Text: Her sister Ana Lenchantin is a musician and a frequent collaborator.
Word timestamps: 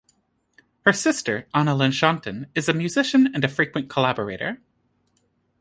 Her 0.83 0.93
sister 0.93 1.47
Ana 1.53 1.75
Lenchantin 1.75 2.47
is 2.55 2.67
a 2.67 2.73
musician 2.73 3.29
and 3.35 3.43
a 3.43 3.47
frequent 3.47 3.87
collaborator. 3.87 4.59